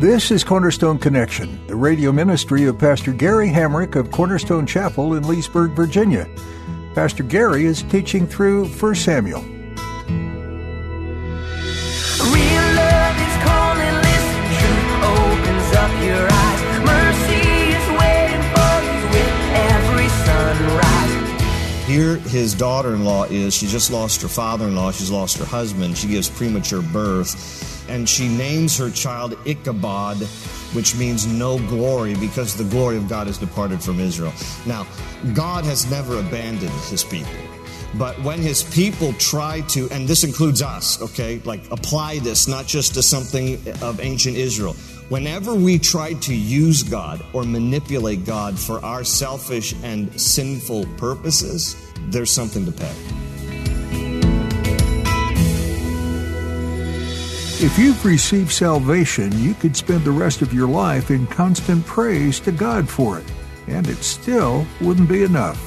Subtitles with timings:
[0.00, 5.28] This is Cornerstone Connection, the radio ministry of Pastor Gary Hamrick of Cornerstone Chapel in
[5.28, 6.26] Leesburg, Virginia.
[6.94, 9.42] Pastor Gary is teaching through 1 Samuel.
[9.42, 9.76] Real love
[13.20, 16.62] is calling, listen, truth opens up your eyes.
[16.80, 21.12] Mercy is waiting for you with every sunrise.
[21.86, 25.36] Here, his daughter in law is, she just lost her father in law, she's lost
[25.36, 30.16] her husband, she gives premature birth, and she names her child Ichabod,
[30.72, 34.32] which means no glory, because the glory of God has departed from Israel.
[34.66, 34.86] Now,
[35.34, 37.32] God has never abandoned his people.
[37.98, 42.66] But when his people try to, and this includes us, okay, like apply this not
[42.66, 44.74] just to something of ancient Israel.
[45.08, 51.74] Whenever we try to use God or manipulate God for our selfish and sinful purposes,
[52.10, 52.94] there's something to pay.
[57.62, 62.40] If you've received salvation, you could spend the rest of your life in constant praise
[62.40, 63.30] to God for it,
[63.66, 65.60] and it still wouldn't be enough.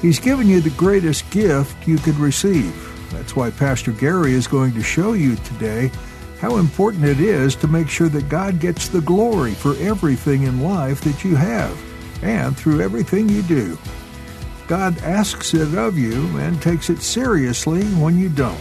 [0.00, 2.74] He's given you the greatest gift you could receive.
[3.12, 5.90] That's why Pastor Gary is going to show you today
[6.40, 10.62] how important it is to make sure that God gets the glory for everything in
[10.62, 11.78] life that you have
[12.24, 13.76] and through everything you do.
[14.68, 18.58] God asks it of you and takes it seriously when you don't.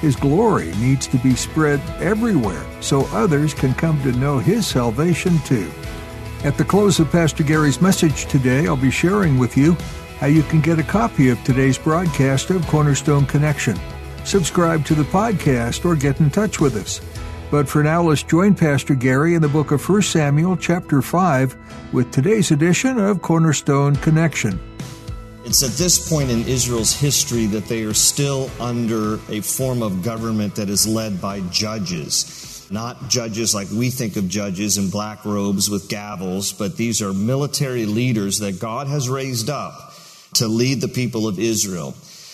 [0.00, 5.38] His glory needs to be spread everywhere so others can come to know His salvation
[5.40, 5.70] too.
[6.44, 9.76] At the close of Pastor Gary's message today, I'll be sharing with you
[10.18, 13.78] how you can get a copy of today's broadcast of Cornerstone Connection.
[14.24, 17.00] Subscribe to the podcast or get in touch with us.
[17.50, 21.92] But for now, let's join Pastor Gary in the book of 1 Samuel, chapter 5,
[21.92, 24.60] with today's edition of Cornerstone Connection.
[25.46, 30.02] It's at this point in Israel's history that they are still under a form of
[30.02, 32.66] government that is led by judges.
[32.68, 37.12] Not judges like we think of judges in black robes with gavels, but these are
[37.12, 39.92] military leaders that God has raised up
[40.34, 41.92] to lead the people of Israel.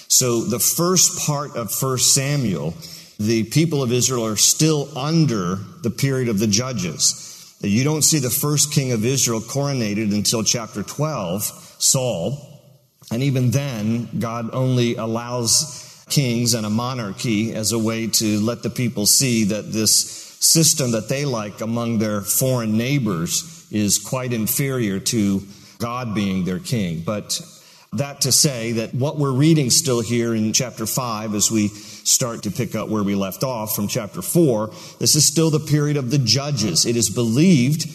[0.08, 2.72] So the first part of 1 Samuel,
[3.18, 7.54] the people of Israel are still under the period of the judges.
[7.60, 11.42] You don't see the first king of Israel coronated until chapter 12,
[11.78, 12.48] Saul.
[13.12, 18.62] And even then, God only allows kings and a monarchy as a way to let
[18.62, 19.94] the people see that this
[20.40, 25.42] system that they like among their foreign neighbors is quite inferior to
[25.78, 27.02] God being their king.
[27.04, 27.40] But
[27.92, 32.44] that to say that what we're reading still here in chapter 5 as we start
[32.44, 34.68] to pick up where we left off from chapter 4,
[34.98, 36.86] this is still the period of the judges.
[36.86, 37.88] It is believed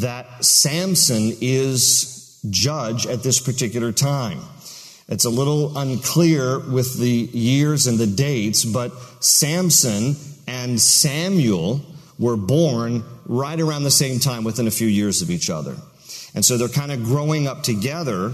[0.00, 4.40] that Samson is judge at this particular time.
[5.08, 8.92] It's a little unclear with the years and the dates, but
[9.24, 11.80] Samson and Samuel
[12.18, 15.76] were born right around the same time within a few years of each other.
[16.34, 18.32] And so they're kind of growing up together.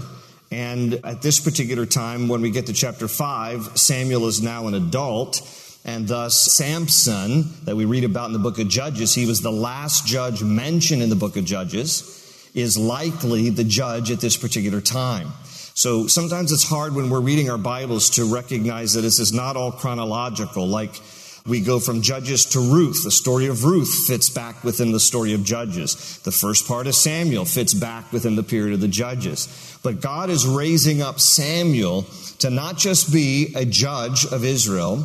[0.51, 4.73] And at this particular time, when we get to chapter 5, Samuel is now an
[4.73, 5.41] adult.
[5.85, 9.51] And thus, Samson, that we read about in the book of Judges, he was the
[9.51, 14.81] last judge mentioned in the book of Judges, is likely the judge at this particular
[14.81, 15.31] time.
[15.77, 19.57] So sometimes it's hard when we're reading our Bibles to recognize that this is not
[19.57, 20.65] all chronological.
[20.65, 21.01] Like
[21.45, 23.03] we go from Judges to Ruth.
[23.03, 26.19] The story of Ruth fits back within the story of Judges.
[26.19, 29.77] The first part of Samuel fits back within the period of the Judges.
[29.83, 32.03] But God is raising up Samuel
[32.39, 35.03] to not just be a judge of Israel,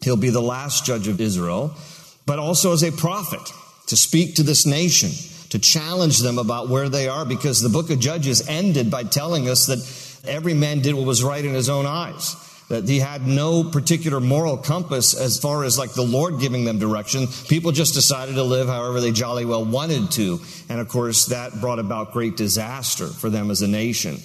[0.00, 1.74] he'll be the last judge of Israel,
[2.24, 3.52] but also as a prophet
[3.88, 5.10] to speak to this nation
[5.50, 9.48] to challenge them about where they are because the book of Judges ended by telling
[9.48, 12.36] us that every man did what was right in his own eyes.
[12.68, 16.78] That he had no particular moral compass as far as like the Lord giving them
[16.78, 17.26] direction.
[17.48, 20.38] People just decided to live however they jolly well wanted to.
[20.68, 24.18] And of course, that brought about great disaster for them as a nation.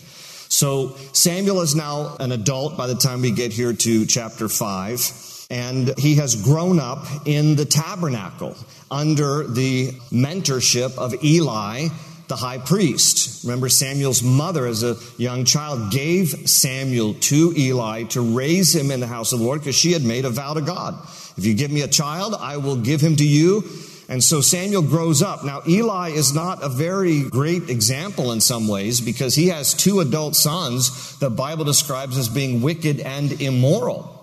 [0.49, 5.32] So Samuel is now an adult by the time we get here to chapter 5
[5.53, 8.57] and he has grown up in the tabernacle
[8.89, 11.89] under the mentorship of Eli,
[12.27, 13.43] the high priest.
[13.43, 18.99] Remember, Samuel's mother, as a young child, gave Samuel to Eli to raise him in
[18.99, 20.95] the house of the Lord because she had made a vow to God.
[21.37, 23.63] If you give me a child, I will give him to you
[24.09, 25.45] And so Samuel grows up.
[25.45, 30.01] Now, Eli is not a very great example in some ways because he has two
[30.01, 34.22] adult sons the Bible describes as being wicked and immoral.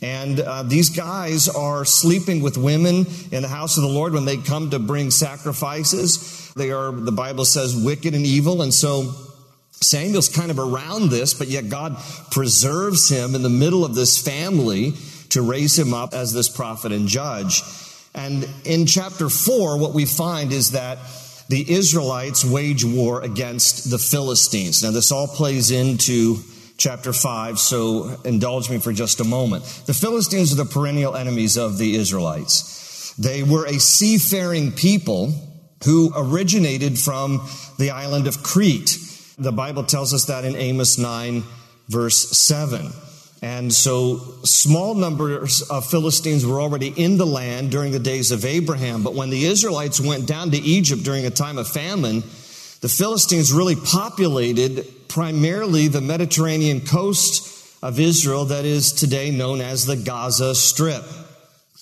[0.00, 4.24] And uh, these guys are sleeping with women in the house of the Lord when
[4.24, 6.52] they come to bring sacrifices.
[6.54, 8.62] They are, the Bible says, wicked and evil.
[8.62, 9.12] And so
[9.72, 11.96] Samuel's kind of around this, but yet God
[12.30, 14.94] preserves him in the middle of this family
[15.30, 17.62] to raise him up as this prophet and judge.
[18.14, 20.98] And in chapter 4, what we find is that
[21.48, 24.82] the Israelites wage war against the Philistines.
[24.82, 26.38] Now, this all plays into
[26.78, 29.64] chapter 5, so indulge me for just a moment.
[29.86, 33.14] The Philistines are the perennial enemies of the Israelites.
[33.18, 35.34] They were a seafaring people
[35.84, 37.46] who originated from
[37.78, 38.96] the island of Crete.
[39.38, 41.42] The Bible tells us that in Amos 9,
[41.88, 42.92] verse 7.
[43.42, 48.44] And so small numbers of Philistines were already in the land during the days of
[48.44, 49.02] Abraham.
[49.02, 52.22] But when the Israelites went down to Egypt during a time of famine,
[52.80, 59.86] the Philistines really populated primarily the Mediterranean coast of Israel that is today known as
[59.86, 61.04] the Gaza Strip.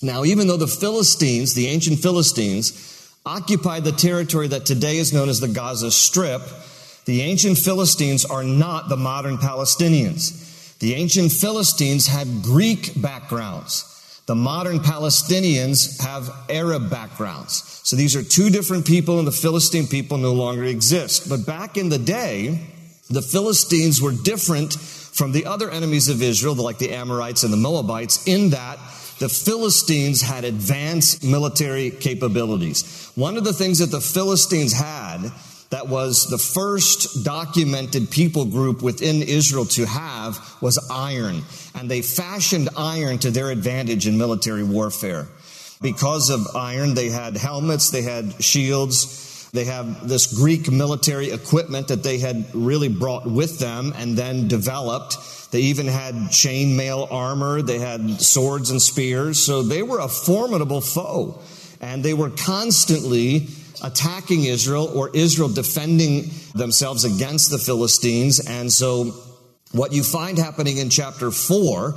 [0.01, 5.27] Now, even though the Philistines, the ancient Philistines, occupied the territory that today is known
[5.27, 6.41] as the Gaza Strip,
[7.05, 10.77] the ancient Philistines are not the modern Palestinians.
[10.79, 13.93] The ancient Philistines had Greek backgrounds.
[14.27, 17.63] The modern Palestinians have Arab backgrounds.
[17.83, 21.29] So these are two different people, and the Philistine people no longer exist.
[21.29, 22.59] But back in the day,
[23.09, 27.57] the Philistines were different from the other enemies of Israel, like the Amorites and the
[27.57, 28.77] Moabites, in that
[29.19, 33.11] the Philistines had advanced military capabilities.
[33.15, 35.31] One of the things that the Philistines had
[35.69, 41.41] that was the first documented people group within Israel to have was iron.
[41.75, 45.27] And they fashioned iron to their advantage in military warfare.
[45.81, 51.87] Because of iron, they had helmets, they had shields, they have this Greek military equipment
[51.87, 55.17] that they had really brought with them and then developed.
[55.51, 60.81] They even had chainmail armor, they had swords and spears, so they were a formidable
[60.81, 61.41] foe.
[61.79, 63.47] And they were constantly
[63.83, 68.39] attacking Israel or Israel defending themselves against the Philistines.
[68.45, 69.13] And so
[69.71, 71.95] what you find happening in chapter 4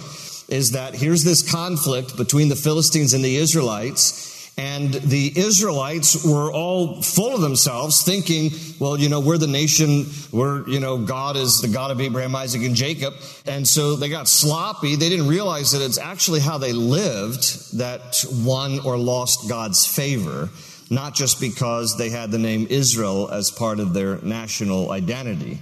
[0.49, 4.30] is that here's this conflict between the Philistines and the Israelites.
[4.61, 10.05] And the Israelites were all full of themselves, thinking, well, you know, we're the nation,
[10.33, 13.15] we're, you know, God is the God of Abraham, Isaac, and Jacob.
[13.47, 14.97] And so they got sloppy.
[14.97, 20.51] They didn't realize that it's actually how they lived that won or lost God's favor
[20.93, 25.61] not just because they had the name Israel as part of their national identity.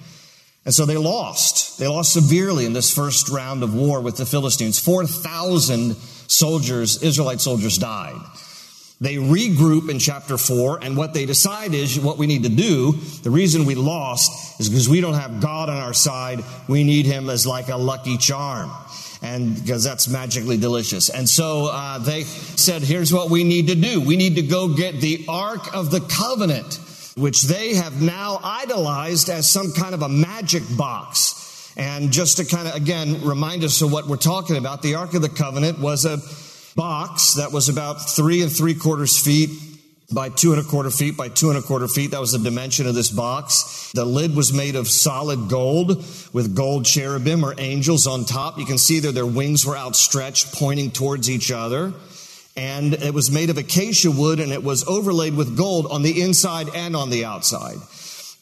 [0.64, 1.78] And so they lost.
[1.78, 4.78] They lost severely in this first round of war with the Philistines.
[4.78, 5.94] 4,000
[6.26, 8.18] soldiers, Israelite soldiers, died.
[9.00, 12.92] They regroup in chapter 4, and what they decide is what we need to do.
[13.22, 16.40] The reason we lost is because we don't have God on our side.
[16.68, 18.70] We need Him as like a lucky charm
[19.22, 21.10] and because that's magically delicious.
[21.10, 24.00] And so uh, they said, here's what we need to do.
[24.00, 26.80] We need to go get the Ark of the Covenant,
[27.16, 31.72] which they have now idolized as some kind of a magic box.
[31.76, 35.14] And just to kind of, again, remind us of what we're talking about, the Ark
[35.14, 36.18] of the Covenant was a
[36.78, 39.50] box that was about three and three quarters feet
[40.14, 42.12] by two and a quarter feet by two and a quarter feet.
[42.12, 43.90] That was the dimension of this box.
[43.96, 45.88] The lid was made of solid gold
[46.32, 48.58] with gold cherubim or angels on top.
[48.60, 51.92] You can see there their wings were outstretched, pointing towards each other.
[52.56, 56.22] And it was made of acacia wood and it was overlaid with gold on the
[56.22, 57.78] inside and on the outside.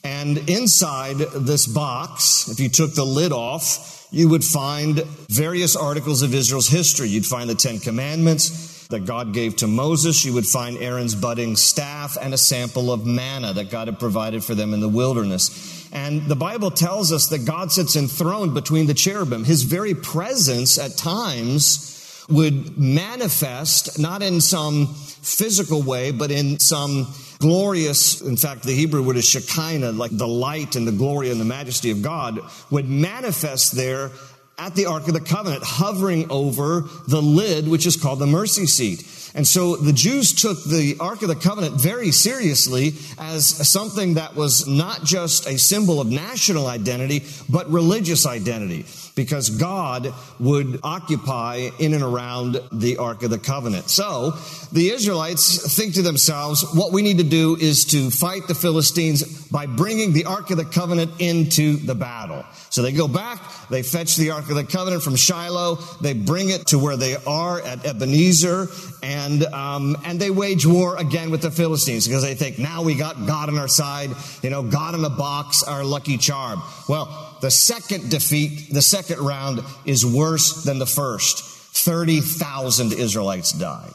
[0.05, 6.23] And inside this box, if you took the lid off, you would find various articles
[6.23, 7.09] of Israel's history.
[7.09, 10.25] You'd find the Ten Commandments, that God gave to Moses.
[10.25, 14.45] You would find Aaron's budding staff and a sample of manna that God had provided
[14.45, 15.89] for them in the wilderness.
[15.93, 19.45] And the Bible tells us that God sits enthroned between the cherubim.
[19.45, 27.13] His very presence at times would manifest not in some physical way, but in some
[27.39, 31.41] glorious, in fact, the Hebrew word is Shekinah, like the light and the glory and
[31.41, 32.41] the majesty of God,
[32.71, 34.11] would manifest there
[34.59, 38.67] at the Ark of the Covenant, hovering over the lid, which is called the mercy
[38.67, 39.05] seat.
[39.35, 44.35] And so the Jews took the Ark of the Covenant very seriously as something that
[44.35, 51.69] was not just a symbol of national identity, but religious identity, because God would occupy
[51.79, 53.91] in and around the Ark of the Covenant.
[53.91, 54.31] So
[54.73, 59.46] the Israelites think to themselves, what we need to do is to fight the Philistines
[59.51, 62.45] by bringing the Ark of the Covenant into the battle.
[62.71, 66.51] So they go back, they fetch the Ark of the Covenant from Shiloh, they bring
[66.51, 68.69] it to where they are at Ebenezer,
[69.03, 72.95] and, um, and they wage war again with the Philistines because they think now we
[72.95, 74.11] got God on our side,
[74.43, 76.63] you know, God in a box, our lucky charm.
[76.89, 81.45] Well, the second defeat, the second round is worse than the first.
[81.77, 83.91] 30,000 Israelites die.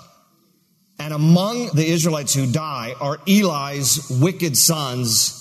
[1.00, 5.41] And among the Israelites who die are Eli's wicked sons,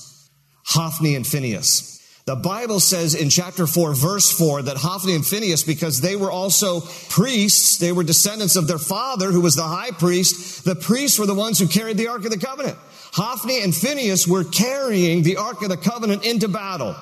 [0.71, 1.89] Hophni and Phinehas.
[2.27, 6.31] The Bible says in chapter 4, verse 4, that Hophni and Phinehas, because they were
[6.31, 11.19] also priests, they were descendants of their father, who was the high priest, the priests
[11.19, 12.79] were the ones who carried the Ark of the Covenant.
[13.13, 16.95] Hophni and Phineas were carrying the Ark of the Covenant into battle.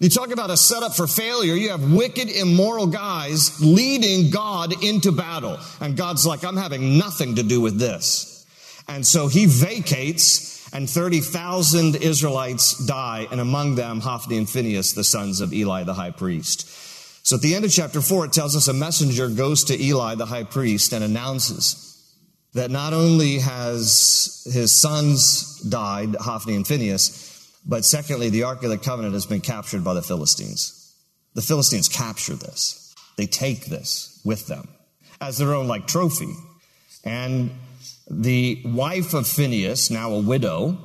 [0.00, 1.54] You talk about a setup for failure.
[1.54, 5.58] You have wicked, immoral guys leading God into battle.
[5.80, 8.44] And God's like, I'm having nothing to do with this.
[8.88, 15.04] And so he vacates, and 30,000 Israelites die, and among them, Hophni and Phinehas, the
[15.04, 16.68] sons of Eli the high priest.
[17.26, 20.16] So at the end of chapter 4, it tells us a messenger goes to Eli
[20.16, 21.82] the high priest and announces
[22.52, 28.68] that not only has his sons died, Hophni and Phinehas, but secondly, the Ark of
[28.68, 30.94] the Covenant has been captured by the Philistines.
[31.32, 32.94] The Philistines capture this.
[33.16, 34.68] They take this with them
[35.22, 36.34] as their own like trophy.
[37.02, 37.50] And
[38.10, 40.78] the wife of Phinehas, now a widow,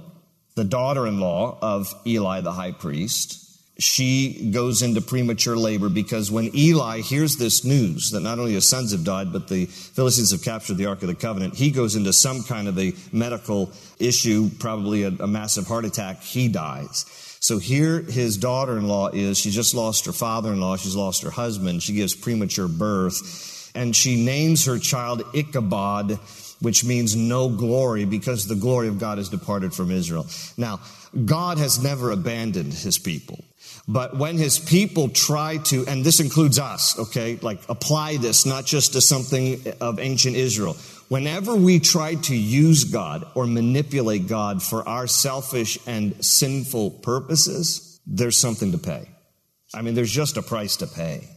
[0.56, 3.38] the daughter-in-law of Eli the high priest,
[3.78, 8.70] she goes into premature labor because when Eli hears this news that not only his
[8.70, 11.96] sons have died, but the Philistines have captured the Ark of the Covenant, he goes
[11.96, 16.22] into some kind of a medical issue, probably a, a massive heart attack.
[16.22, 17.06] He dies.
[17.40, 20.96] So here his daughter in law is, she just lost her father in law, she's
[20.96, 26.20] lost her husband, she gives premature birth, and she names her child Ichabod,
[26.62, 30.27] which means no glory because the glory of God has departed from Israel.
[30.58, 30.80] Now,
[31.25, 33.44] God has never abandoned his people.
[33.88, 38.65] But when his people try to, and this includes us, okay, like apply this not
[38.65, 40.77] just to something of ancient Israel.
[41.10, 48.00] Whenever we try to use God or manipulate God for our selfish and sinful purposes,
[48.06, 49.10] there's something to pay.
[49.74, 51.27] I mean, there's just a price to pay.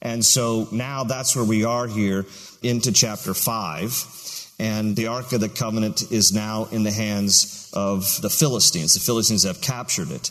[0.00, 2.26] And so now that's where we are here
[2.62, 4.37] into chapter 5.
[4.58, 8.94] And the Ark of the Covenant is now in the hands of the Philistines.
[8.94, 10.30] The Philistines have captured it.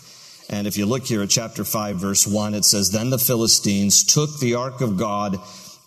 [0.50, 4.03] And if you look here at chapter 5, verse 1, it says, Then the Philistines
[4.03, 5.39] took the ark of God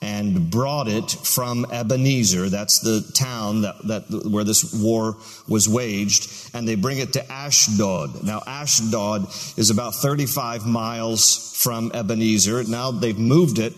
[0.03, 6.31] and brought it from Ebenezer, that's the town that, that, where this war was waged,
[6.55, 8.25] and they bring it to Ashdod.
[8.25, 9.27] Now, Ashdod
[9.59, 12.65] is about 35 miles from Ebenezer.
[12.65, 13.75] Now they've moved it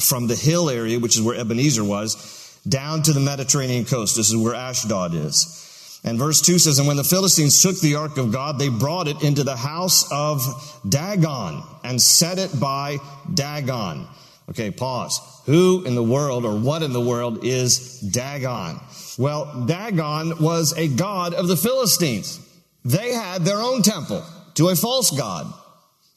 [0.00, 4.16] from the hill area, which is where Ebenezer was, down to the Mediterranean coast.
[4.16, 6.00] This is where Ashdod is.
[6.04, 9.06] And verse 2 says, And when the Philistines took the ark of God, they brought
[9.06, 10.42] it into the house of
[10.88, 12.98] Dagon and set it by
[13.32, 14.06] Dagon.
[14.50, 15.20] Okay, pause.
[15.46, 18.80] Who in the world or what in the world is Dagon?
[19.16, 22.40] Well, Dagon was a god of the Philistines.
[22.84, 25.52] They had their own temple to a false god,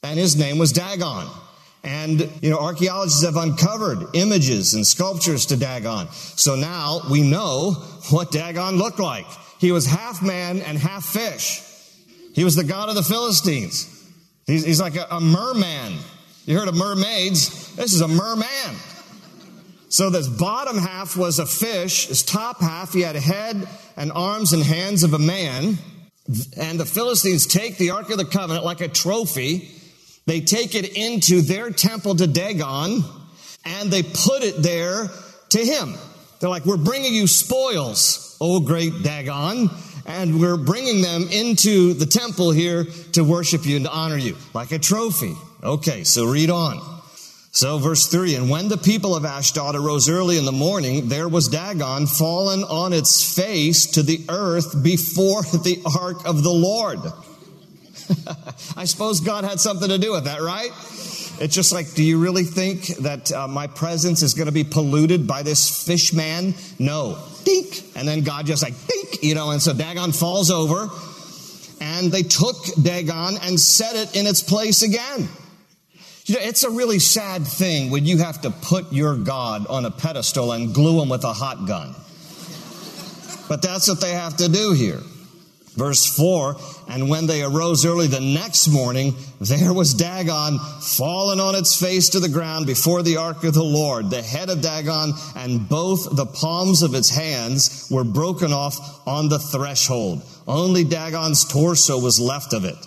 [0.02, 1.28] and his name was Dagon.
[1.86, 6.08] And, you know, archaeologists have uncovered images and sculptures to Dagon.
[6.12, 7.74] So now we know
[8.10, 9.28] what Dagon looked like.
[9.60, 11.62] He was half man and half fish.
[12.34, 13.88] He was the god of the Philistines.
[14.48, 16.00] He's, he's like a, a merman.
[16.46, 17.76] You heard of mermaids?
[17.76, 18.76] This is a merman.
[19.90, 22.08] So this bottom half was a fish.
[22.08, 25.78] His top half, he had a head and arms and hands of a man.
[26.58, 29.70] And the Philistines take the Ark of the Covenant like a trophy.
[30.26, 33.04] They take it into their temple to Dagon
[33.64, 35.08] and they put it there
[35.50, 35.94] to him.
[36.40, 39.70] They're like, we're bringing you spoils, oh great Dagon,
[40.06, 44.36] and we're bringing them into the temple here to worship you and to honor you,
[44.54, 45.34] like a trophy.
[45.64, 46.80] Okay, so read on.
[47.52, 51.30] So verse 3, and when the people of Ashdod arose early in the morning, there
[51.30, 57.00] was Dagon fallen on its face to the earth before the ark of the Lord.
[58.78, 60.72] I suppose God had something to do with that, right?
[61.38, 64.64] It's just like, do you really think that uh, my presence is going to be
[64.64, 66.54] polluted by this fish man?
[66.80, 67.18] No.
[67.44, 67.84] Dink.
[67.96, 70.90] And then God just like, dink, you know, and so Dagon falls over
[71.82, 75.28] and they took Dagon and set it in its place again.
[76.26, 79.86] You know, it's a really sad thing when you have to put your God on
[79.86, 81.94] a pedestal and glue him with a hot gun.
[83.48, 85.02] But that's what they have to do here.
[85.76, 86.56] Verse 4
[86.90, 92.10] And when they arose early the next morning, there was Dagon fallen on its face
[92.10, 94.10] to the ground before the ark of the Lord.
[94.10, 99.30] The head of Dagon and both the palms of its hands were broken off on
[99.30, 100.24] the threshold.
[100.48, 102.78] Only Dagon's torso was left of it.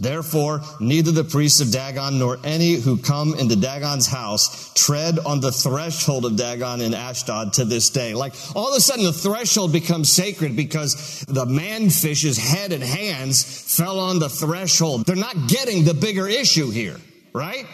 [0.00, 5.40] Therefore, neither the priests of Dagon nor any who come into Dagon's house tread on
[5.40, 8.14] the threshold of Dagon in Ashdod to this day.
[8.14, 12.82] Like all of a sudden the threshold becomes sacred because the man fish's head and
[12.82, 15.04] hands fell on the threshold.
[15.04, 16.96] They're not getting the bigger issue here,
[17.32, 17.66] right?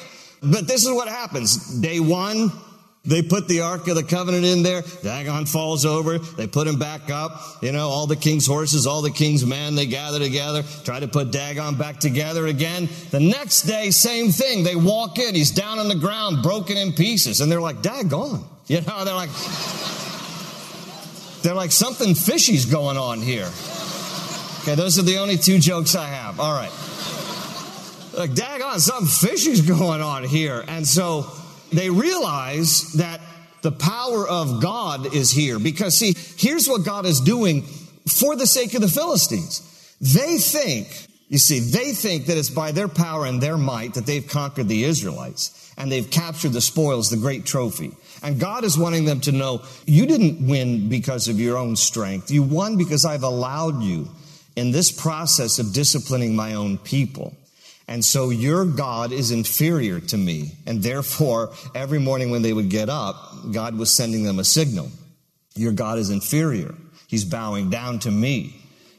[0.42, 1.80] But this is what happens.
[1.80, 2.52] Day one,
[3.06, 4.82] they put the Ark of the Covenant in there.
[5.02, 6.18] Dagon falls over.
[6.18, 7.38] They put him back up.
[7.61, 11.08] You know, all the king's horses, all the king's men, they gather together, try to
[11.08, 12.88] put Dagon back together again.
[13.11, 14.64] The next day, same thing.
[14.64, 15.34] They walk in.
[15.34, 17.42] He's down on the ground, broken in pieces.
[17.42, 18.44] And they're like, Dagon.
[18.66, 19.30] You know, they're like,
[21.42, 23.50] they're like, something fishy's going on here.
[24.62, 26.40] Okay, those are the only two jokes I have.
[26.40, 26.73] All right.
[28.16, 30.64] Like, Dagon, something fishy's going on here.
[30.66, 31.30] And so,
[31.76, 33.20] they realize that
[33.62, 35.58] the power of God is here.
[35.58, 37.62] Because, see, here's what God is doing
[38.06, 39.96] for the sake of the Philistines.
[40.00, 40.88] They think,
[41.28, 44.68] you see, they think that it's by their power and their might that they've conquered
[44.68, 47.92] the Israelites and they've captured the spoils, the great trophy.
[48.22, 52.30] And God is wanting them to know you didn't win because of your own strength.
[52.30, 54.08] You won because I've allowed you
[54.56, 57.34] in this process of disciplining my own people.
[57.86, 60.52] And so your God is inferior to me.
[60.66, 63.16] And therefore, every morning when they would get up,
[63.52, 64.90] God was sending them a signal.
[65.54, 66.74] Your God is inferior.
[67.06, 68.56] He's bowing down to me.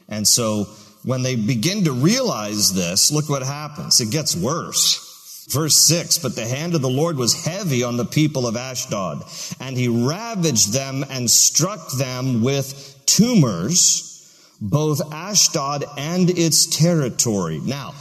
[0.08, 0.64] And so
[1.04, 4.00] when they begin to realize this, look what happens.
[4.00, 5.46] It gets worse.
[5.48, 9.22] Verse 6 But the hand of the Lord was heavy on the people of Ashdod,
[9.60, 17.60] and he ravaged them and struck them with tumors, both Ashdod and its territory.
[17.60, 17.94] Now,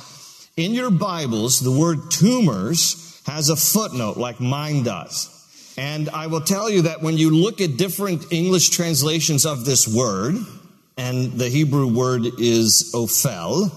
[0.58, 5.32] in your Bibles, the word tumors has a footnote like mine does.
[5.78, 9.86] And I will tell you that when you look at different English translations of this
[9.88, 10.36] word,
[10.98, 13.70] and the Hebrew word is ophel,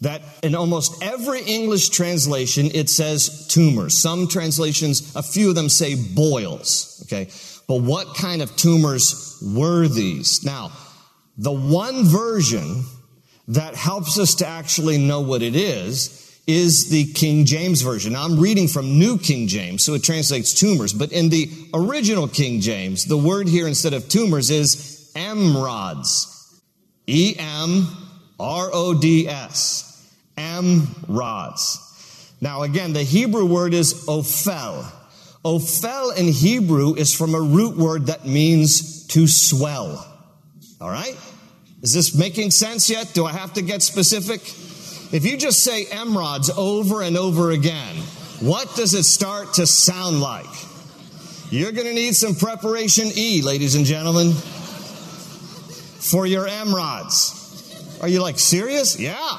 [0.00, 3.98] that in almost every English translation it says tumors.
[3.98, 7.02] Some translations, a few of them say boils.
[7.06, 7.30] Okay.
[7.68, 10.42] But what kind of tumors were these?
[10.44, 10.72] Now,
[11.36, 12.84] the one version
[13.48, 18.14] that helps us to actually know what it is is the King James Version.
[18.14, 22.26] Now I'm reading from New King James, so it translates tumors, but in the original
[22.26, 26.60] King James, the word here instead of tumors is emrods.
[27.06, 27.86] E M
[28.38, 29.88] R O D S.
[30.36, 31.78] Emrods.
[32.40, 34.90] Now again, the Hebrew word is ophel.
[35.44, 40.08] Ophel in Hebrew is from a root word that means to swell.
[40.80, 41.16] All right?
[41.82, 43.12] Is this making sense yet?
[43.12, 44.40] Do I have to get specific?
[45.12, 47.96] If you just say emrods over and over again,
[48.40, 50.46] what does it start to sound like?
[51.50, 54.32] You're going to need some preparation E, ladies and gentlemen,
[56.00, 58.00] for your emrods.
[58.02, 58.98] Are you like serious?
[58.98, 59.38] Yeah.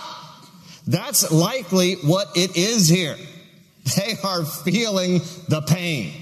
[0.86, 3.18] That's likely what it is here.
[3.98, 6.14] They are feeling the pain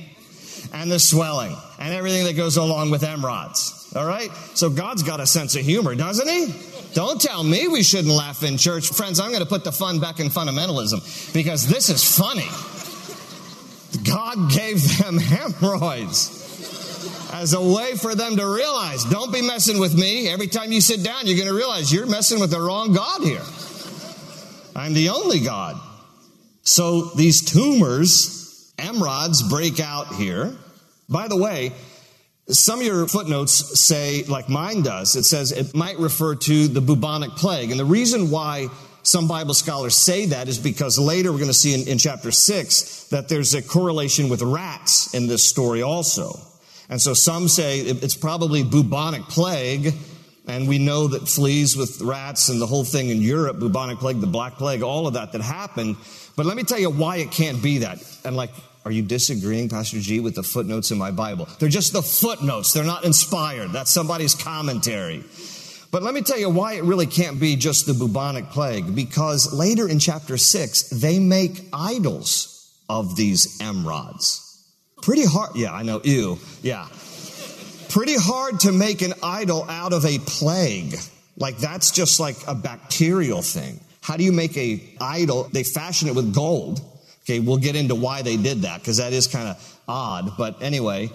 [0.73, 3.95] and the swelling and everything that goes along with emrods.
[3.95, 4.31] All right?
[4.55, 6.45] So God's got a sense of humor, doesn't he?
[6.93, 8.89] Don't tell me we shouldn't laugh in church.
[8.89, 12.47] Friends, I'm going to put the fun back in fundamentalism because this is funny.
[14.03, 16.37] God gave them hemorrhoids
[17.33, 20.27] as a way for them to realize don't be messing with me.
[20.27, 23.21] Every time you sit down, you're going to realize you're messing with the wrong God
[23.23, 23.41] here.
[24.75, 25.79] I'm the only God.
[26.63, 30.55] So these tumors, emrods, break out here.
[31.09, 31.73] By the way,
[32.51, 36.81] some of your footnotes say, like mine does, it says it might refer to the
[36.81, 37.71] bubonic plague.
[37.71, 38.69] And the reason why
[39.03, 42.31] some Bible scholars say that is because later we're going to see in, in chapter
[42.31, 46.39] 6 that there's a correlation with rats in this story also.
[46.89, 49.93] And so some say it's probably bubonic plague,
[50.47, 54.19] and we know that fleas with rats and the whole thing in Europe, bubonic plague,
[54.19, 55.95] the black plague, all of that that happened.
[56.35, 57.99] But let me tell you why it can't be that.
[58.25, 58.51] And like
[58.83, 61.47] are you disagreeing, Pastor G, with the footnotes in my Bible?
[61.59, 62.73] They're just the footnotes.
[62.73, 63.71] They're not inspired.
[63.71, 65.23] That's somebody's commentary.
[65.91, 68.95] But let me tell you why it really can't be just the bubonic plague.
[68.95, 74.47] Because later in chapter 6, they make idols of these emrods.
[75.01, 75.55] Pretty hard.
[75.55, 76.01] Yeah, I know.
[76.03, 76.39] Ew.
[76.61, 76.87] Yeah.
[77.89, 80.95] Pretty hard to make an idol out of a plague.
[81.37, 83.79] Like that's just like a bacterial thing.
[84.01, 85.49] How do you make a idol?
[85.51, 86.81] They fashion it with gold
[87.23, 90.37] Okay, we'll get into why they did that because that is kind of odd.
[90.37, 91.09] But anyway,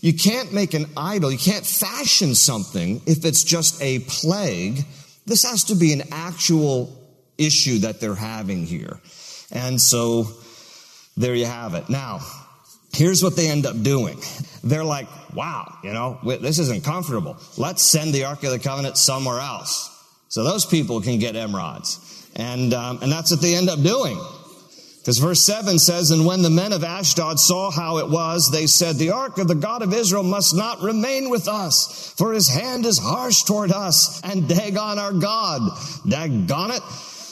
[0.00, 4.84] you can't make an idol, you can't fashion something if it's just a plague
[5.26, 6.98] This has to be an actual
[7.38, 9.00] issue that they're having here.
[9.52, 10.26] And so
[11.16, 11.88] there you have it.
[11.88, 12.20] Now,
[12.92, 14.18] here's what they end up doing.
[14.64, 17.36] They're like, wow, you know, this isn't comfortable.
[17.56, 19.88] Let's send the Ark of the Covenant somewhere else.
[20.28, 22.00] So those people can get emerods.
[22.34, 24.18] And, um, and that's what they end up doing.
[25.02, 28.68] Because verse 7 says, And when the men of Ashdod saw how it was, they
[28.68, 32.48] said, The ark of the God of Israel must not remain with us, for his
[32.48, 35.76] hand is harsh toward us, and Dagon our God.
[36.06, 36.82] Dagon it.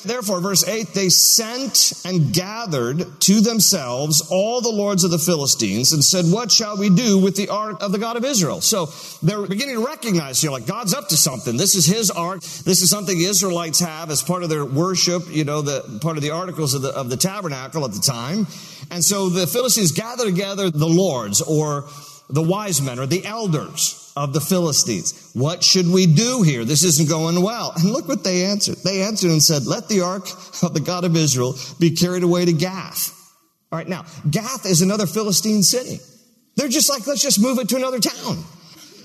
[0.05, 5.93] Therefore, verse 8, they sent and gathered to themselves all the lords of the Philistines
[5.93, 8.61] and said, What shall we do with the ark of the God of Israel?
[8.61, 8.87] So
[9.23, 11.57] they're beginning to recognize, you know, like God's up to something.
[11.57, 12.41] This is his ark.
[12.41, 16.17] This is something the Israelites have as part of their worship, you know, the part
[16.17, 18.47] of the articles of the, of the tabernacle at the time.
[18.91, 21.89] And so the Philistines gather together the lords or
[22.33, 25.31] the wise men or the elders of the Philistines.
[25.35, 26.65] What should we do here?
[26.65, 27.73] This isn't going well.
[27.77, 28.77] And look what they answered.
[28.85, 30.29] They answered and said, let the ark
[30.63, 33.17] of the God of Israel be carried away to Gath.
[33.73, 33.89] All right.
[33.89, 36.01] Now, Gath is another Philistine city.
[36.57, 38.45] They're just like, let's just move it to another town.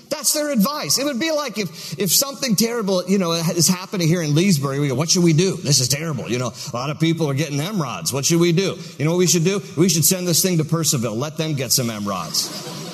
[0.08, 0.98] That's their advice.
[0.98, 4.78] It would be like if, if something terrible, you know, is happening here in Leesburg,
[4.78, 5.56] we go, what should we do?
[5.56, 6.28] This is terrible.
[6.28, 8.12] You know, a lot of people are getting emerods.
[8.12, 8.76] What should we do?
[8.98, 9.60] You know what we should do?
[9.76, 11.16] We should send this thing to Purcellville.
[11.16, 12.85] Let them get some emerods.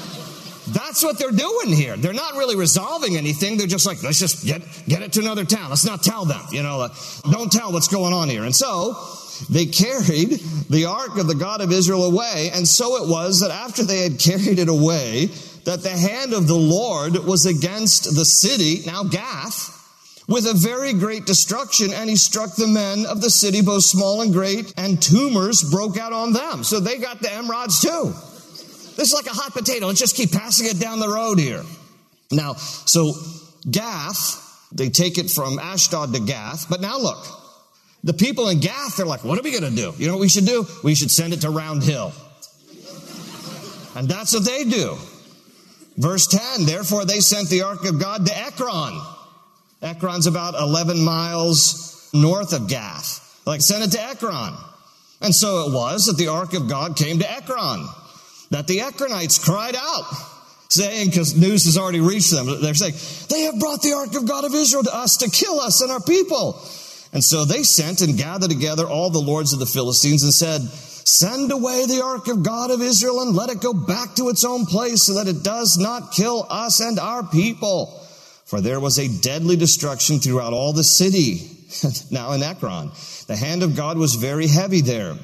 [0.72, 1.96] That's what they're doing here.
[1.96, 3.56] They're not really resolving anything.
[3.56, 5.70] They're just like, let's just get, get it to another town.
[5.70, 6.88] Let's not tell them, you know,
[7.30, 8.44] don't tell what's going on here.
[8.44, 8.96] And so
[9.50, 12.50] they carried the ark of the God of Israel away.
[12.54, 15.26] And so it was that after they had carried it away,
[15.64, 19.78] that the hand of the Lord was against the city, now Gath,
[20.28, 24.22] with a very great destruction, and he struck the men of the city, both small
[24.22, 26.64] and great, and tumors broke out on them.
[26.64, 28.14] So they got the emerods too.
[28.96, 29.86] This is like a hot potato.
[29.86, 31.62] Let's just keep passing it down the road here.
[32.30, 33.12] Now, so
[33.70, 36.68] Gath, they take it from Ashdod to Gath.
[36.68, 37.24] But now look,
[38.04, 39.94] the people in Gath, they're like, what are we going to do?
[39.96, 40.66] You know what we should do?
[40.82, 42.12] We should send it to Round Hill.
[43.94, 44.96] And that's what they do.
[45.96, 48.98] Verse 10, therefore they sent the ark of God to Ekron.
[49.82, 53.40] Ekron's about 11 miles north of Gath.
[53.44, 54.54] Like, send it to Ekron.
[55.20, 57.86] And so it was that the ark of God came to Ekron
[58.52, 60.04] that the Ekronites cried out,
[60.68, 62.94] saying, because news has already reached them, they're saying,
[63.28, 65.90] they have brought the ark of God of Israel to us to kill us and
[65.90, 66.62] our people.
[67.12, 70.60] And so they sent and gathered together all the lords of the Philistines and said,
[71.04, 74.44] Send away the ark of God of Israel and let it go back to its
[74.44, 77.98] own place so that it does not kill us and our people.
[78.44, 81.50] For there was a deadly destruction throughout all the city.
[82.10, 82.92] now in Ekron,
[83.26, 85.16] the hand of God was very heavy there.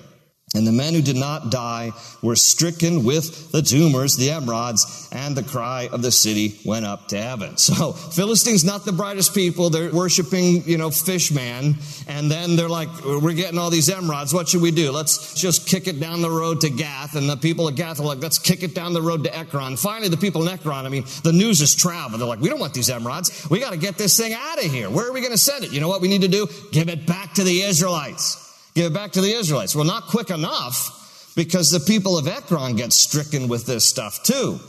[0.55, 5.37] And the men who did not die were stricken with the tumors, the emerods, and
[5.37, 7.57] the cry of the city went up to heaven.
[7.69, 9.69] So, Philistines not the brightest people.
[9.69, 11.77] They're worshiping, you know, fish man.
[12.07, 14.33] And then they're like, we're getting all these emerods.
[14.33, 14.91] What should we do?
[14.91, 17.15] Let's just kick it down the road to Gath.
[17.15, 19.77] And the people of Gath are like, let's kick it down the road to Ekron.
[19.77, 22.23] Finally, the people in Ekron, I mean, the news is traveled.
[22.23, 23.51] They're like, we don't want these emerods.
[23.51, 24.89] We got to get this thing out of here.
[24.89, 25.73] Where are we going to send it?
[25.73, 26.49] You know what we need to do?
[26.73, 28.48] Give it back to the Israelites.
[28.79, 29.75] Give it back to the Israelites.
[29.75, 34.61] Well, not quick enough because the people of Ekron get stricken with this stuff too.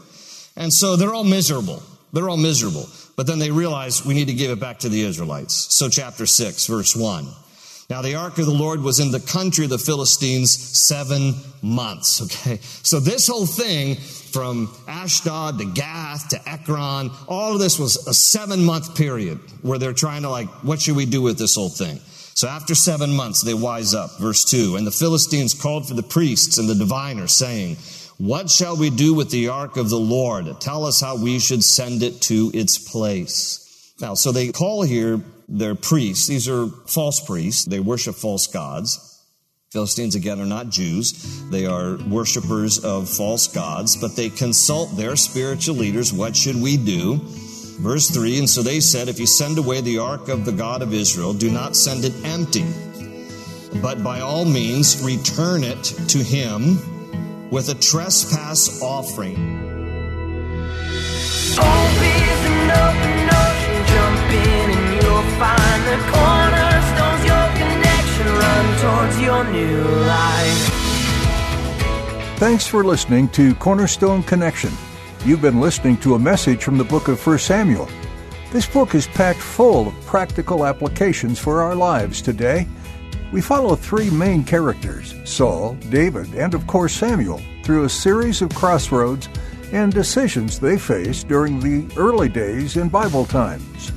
[0.55, 1.83] And so they're all miserable.
[2.11, 2.89] They're all miserable.
[3.15, 5.53] But then they realize we need to give it back to the Israelites.
[5.53, 7.27] So chapter 6, verse 1.
[7.91, 12.19] Now the ark of the Lord was in the country of the Philistines seven months.
[12.23, 12.57] Okay.
[12.81, 18.13] So this whole thing from Ashdod to Gath to Ekron, all of this was a
[18.15, 21.69] seven month period where they're trying to like, what should we do with this whole
[21.69, 21.99] thing?
[22.39, 24.17] So after seven months, they wise up.
[24.17, 27.75] Verse 2 And the Philistines called for the priests and the diviners, saying,
[28.17, 30.61] What shall we do with the ark of the Lord?
[30.61, 33.93] Tell us how we should send it to its place.
[33.99, 36.27] Now, so they call here their priests.
[36.27, 37.65] These are false priests.
[37.65, 39.21] They worship false gods.
[39.73, 41.43] Philistines, again, are not Jews.
[41.49, 46.13] They are worshippers of false gods, but they consult their spiritual leaders.
[46.13, 47.19] What should we do?
[47.79, 50.81] Verse 3 And so they said, If you send away the ark of the God
[50.81, 52.65] of Israel, do not send it empty,
[53.81, 56.77] but by all means return it to him
[57.49, 59.67] with a trespass offering.
[61.59, 69.43] an open ocean, jump in and you'll find the cornerstones, your connection, run towards your
[69.51, 70.63] new life.
[72.37, 74.71] Thanks for listening to Cornerstone Connection.
[75.25, 77.89] You've been listening to a message from the book of 1 Samuel.
[78.51, 82.65] This book is packed full of practical applications for our lives today.
[83.33, 88.55] We follow three main characters Saul, David, and of course Samuel through a series of
[88.55, 89.27] crossroads
[89.73, 93.91] and decisions they faced during the early days in Bible times.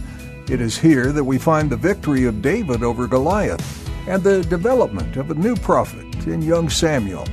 [0.50, 5.16] It is here that we find the victory of David over Goliath and the development
[5.16, 7.28] of a new prophet in young Samuel.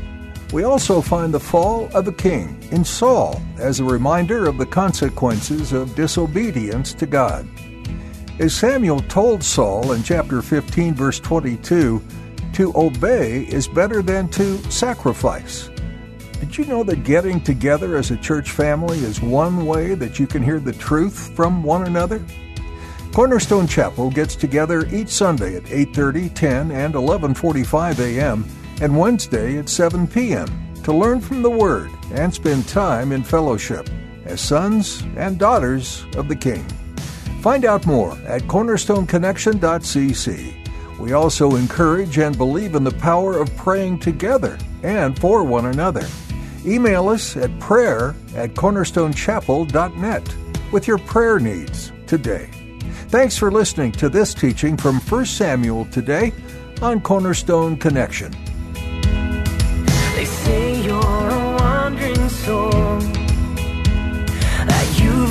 [0.51, 4.65] We also find the fall of a king in Saul as a reminder of the
[4.65, 7.47] consequences of disobedience to God.
[8.39, 12.01] As Samuel told Saul in chapter 15, verse 22,
[12.53, 15.69] to obey is better than to sacrifice.
[16.39, 20.25] Did you know that getting together as a church family is one way that you
[20.25, 22.25] can hear the truth from one another?
[23.11, 28.45] Cornerstone Chapel gets together each Sunday at 8:30, 10, and 11:45 a.m.
[28.81, 30.47] and Wednesday at 7 p.m.
[30.83, 33.89] to learn from the word and spend time in fellowship
[34.25, 36.65] as sons and daughters of the King.
[37.41, 40.99] Find out more at cornerstoneconnection.cc.
[40.99, 46.05] We also encourage and believe in the power of praying together and for one another.
[46.65, 50.35] Email us at prayer at cornerstonechapel.net
[50.71, 52.49] with your prayer needs today.
[53.07, 56.33] Thanks for listening to this teaching from 1 Samuel today
[56.81, 58.35] on Cornerstone Connection.